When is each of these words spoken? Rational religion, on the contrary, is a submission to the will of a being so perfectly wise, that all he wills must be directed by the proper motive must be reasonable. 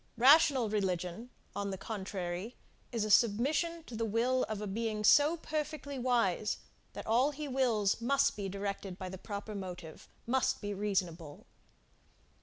Rational 0.17 0.67
religion, 0.67 1.29
on 1.55 1.69
the 1.69 1.77
contrary, 1.77 2.55
is 2.91 3.05
a 3.05 3.11
submission 3.11 3.83
to 3.83 3.95
the 3.95 4.03
will 4.03 4.45
of 4.49 4.59
a 4.59 4.65
being 4.65 5.03
so 5.03 5.37
perfectly 5.37 5.99
wise, 5.99 6.57
that 6.93 7.05
all 7.05 7.29
he 7.29 7.47
wills 7.47 8.01
must 8.01 8.35
be 8.35 8.49
directed 8.49 8.97
by 8.97 9.09
the 9.09 9.19
proper 9.19 9.53
motive 9.53 10.09
must 10.25 10.59
be 10.59 10.73
reasonable. 10.73 11.45